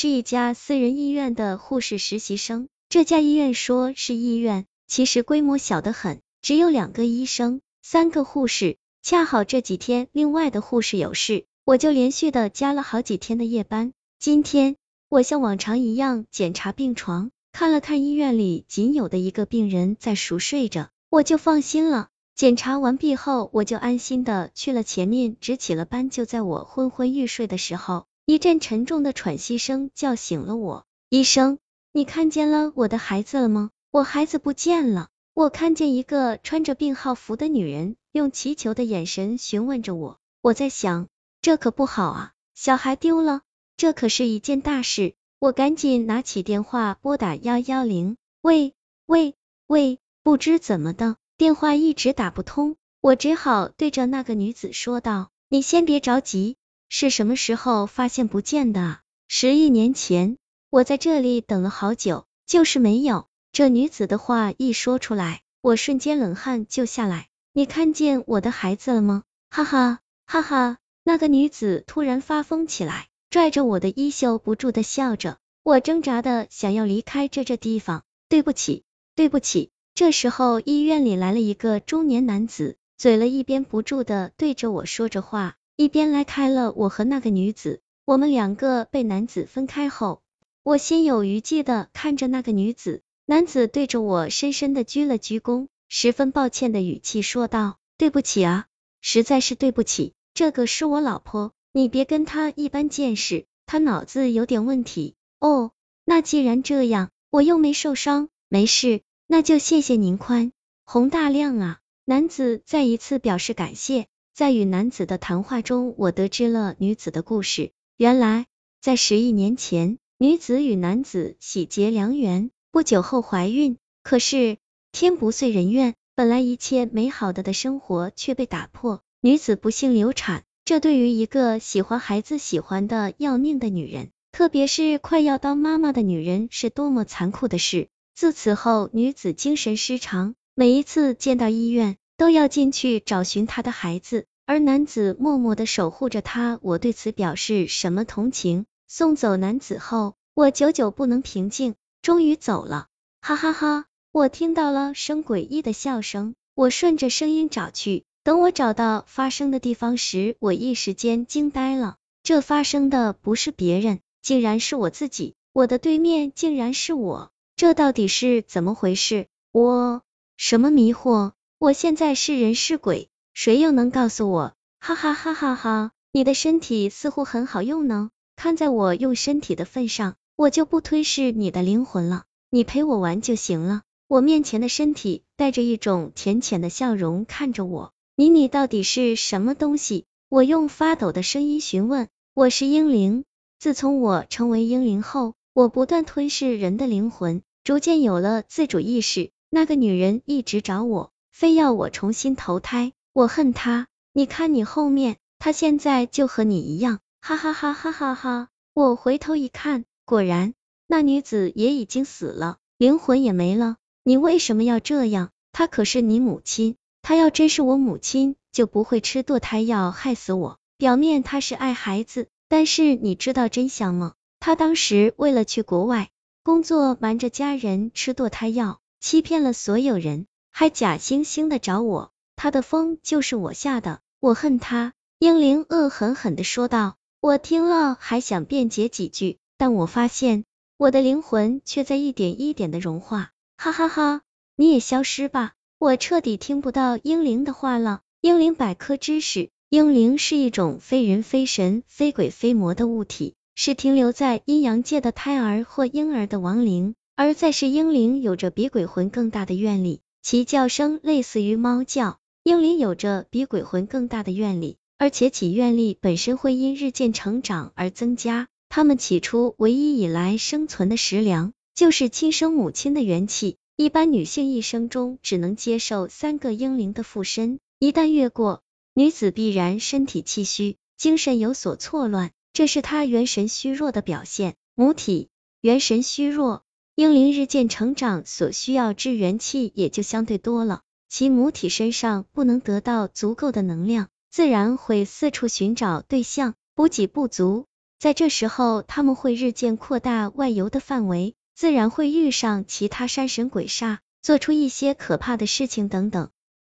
[0.00, 2.68] 是一家私人医院的护士实习生。
[2.88, 8.76] 这家医院说是医院，其实规模小得很，只有两个医生，三个护士。
[9.02, 13.92] 恰好这几天另外的护士有事，我就连续的加了好几天的夜班。
[14.20, 14.76] 今天
[15.08, 22.06] 我像往常一样检查病床，看了看医院里仅有的一个病人在熟睡着，我就放心了。
[22.36, 26.08] 检查完毕后，我就安心的去了前面值起了班。
[26.08, 30.84] 就在我昏昏欲睡的时候，一阵沉重的喘息声叫醒了我。
[31.08, 31.58] 医生，
[31.92, 33.70] 你看见了我的孩子了吗？
[33.90, 35.08] 我孩子不见了。
[35.32, 40.18] 我看见一个穿着病号服的女人，用祈求的眼神询问着我。
[40.42, 41.08] 我在想，
[41.40, 43.40] 这可不好啊，小孩丢了，
[43.78, 45.14] 这可是一件大事。
[45.38, 48.18] 我赶紧拿起电话拨打幺幺零。
[48.42, 48.74] 喂
[49.06, 49.36] 喂
[49.68, 51.16] 喂，不知怎么的。
[51.38, 56.57] 电话一直打不通，我只好对着那个女子说道：“你先别着急，
[56.88, 59.00] 是什么时候发现不见的？
[59.28, 60.36] 十亿年前，
[60.70, 67.28] 我在这里等了好久，就是没有。”这女子的话一说出来，我瞬间冷汗就下来。
[67.52, 69.24] 你看见我的孩子了吗？
[69.50, 70.78] 哈哈哈哈！
[71.02, 75.38] 那个女子突然发疯起来，拽着我的衣袖，不住的笑着。
[75.62, 78.04] 我挣扎的想要离开这这地方。
[78.28, 79.70] 对不起，对不起。
[79.94, 87.80] 这时候，医院里来了一个中年男子，嘴了一边不住的对着我说着话，一边拉开了我和那个女子。
[88.04, 90.22] 我们两个被男子分开后，
[90.64, 93.02] 我心有余悸的看着那个女子。
[93.26, 98.66] 男子对着我深深的鞠了鞠躬，十分抱歉的语气说道：“对不起啊，
[99.00, 105.70] 实在是对不起，这个是我老婆，你别跟她一般见识，她脑子有点问题。”哦，
[106.04, 109.02] 那既然这样，我又没受伤，没事。
[109.28, 110.50] 那就谢谢您宽
[110.84, 111.78] 宏大量啊！
[112.04, 114.08] 男子再一次表示感谢。
[114.38, 117.72] 在与男子的谈话中，我得知了女子的故事。
[117.96, 118.46] 原来，
[118.80, 123.78] 在十亿年前，女子与男子喜结良缘，不久后怀孕。
[124.04, 124.58] 可是
[124.92, 130.44] 天不遂人愿，本来一切美好的的生活却被打破，女子不幸流产。
[130.64, 137.88] 这对于一个喜欢孩子、喜欢的要命的女人，特别是快要当妈妈的女人，是多么残酷的事。
[138.14, 146.58] 自此后，女子精神失常，每一次见到医院，都要进去找寻他的孩子，而男子默默的守护着她。
[146.62, 148.66] 我对此表示什么同情？
[148.88, 152.88] 送走男子后，我久久不能平静，终于走了，
[153.20, 153.84] 哈哈哈！
[154.10, 161.98] 我听到了声诡异的笑声，我顺着声音找去，等我找到发生的地方时，我一时间惊呆了。
[162.24, 167.30] 这发生的不是别人，竟然是我自己，我的对面竟然是我。
[167.54, 169.28] 这到底是怎么回事？
[169.52, 170.02] 我
[170.36, 171.30] 什么迷惑？
[171.60, 173.08] 我现在是人是鬼？
[173.34, 174.54] 谁又能告诉我？
[174.78, 175.90] 哈哈哈哈哈！
[176.12, 183.82] 你的身体似乎很好用呢，看在我用身体的份上，我就不吞噬你的灵魂了，你陪我玩就行了。
[184.06, 190.04] 我面前的身体带着一种浅浅的笑容看着我，你你到底是什么东西？
[190.28, 192.06] 我用发抖的声音询问。
[192.34, 193.24] 我是婴灵，
[193.58, 197.42] 自从我成为婴灵后，我不断吞噬人的灵魂。
[197.64, 203.86] 逐渐有了自主意识，那个女人一直找我，非要我重新投胎，我恨他。
[204.12, 208.48] 你看你后面，他现在就和你一样，哈哈哈哈哈哈！
[208.74, 210.54] 我回头一看，果然
[210.88, 213.76] 那女子也已经死了，灵魂也没了。
[214.02, 215.30] 你为什么要这样？
[215.52, 220.58] 她可是你母亲，她要真是我母亲，就不会吃堕胎药害死我。
[220.76, 224.14] 表面她是爱孩子，但是你知道真相吗？
[224.40, 226.08] 她当时为了去国外。
[226.42, 230.26] 工作瞒着家人吃堕胎药，欺骗了所有人，
[230.58, 234.92] 还假惺惺的找我，他的疯就是我下的，我恨他。
[235.20, 236.96] 英灵恶狠狠的说道。
[237.20, 240.42] 我听了还想辩解几句，但我发现
[240.76, 243.30] 我的灵魂却在一点一点的融化。
[243.56, 244.22] 哈哈哈，
[244.56, 248.00] 你也消失吧，我彻底听不到英灵的话了。
[248.20, 253.36] 英灵百科知识：英灵是一种非人非神、非鬼非魔的物体。
[253.54, 260.00] 是停留在阴阳界的胎儿或婴儿的亡灵，而在世英灵有着比鬼魂更大的愿力，
[260.30, 262.18] 其叫声类似于猫叫。
[262.42, 268.46] 婴灵有着比鬼魂更大的愿力，而且其愿力本身会因日渐成长而增加。
[268.68, 273.56] 他们起初唯一以来生存的食粮，就是亲生母亲的元气。
[273.74, 282.32] 一般女性一生中只能接受三个婴灵的附身，一旦越过，女子必然身体气虚，精神有所错乱。
[282.52, 284.56] 这是她元神虚弱的表现。
[284.74, 285.30] 母体
[285.62, 286.64] 元神虚弱，
[286.98, 290.80] 婴灵日渐成长，所需要之元气也就相对多了。
[291.08, 297.66] 其母体身上不能得到足够的能量，自然会四处寻找对象，补给不足，
[298.00, 306.30] 在这时候，他们会日渐扩大外游的范围，自然会遇上其他山神鬼煞，做出一些可怕的事情等等。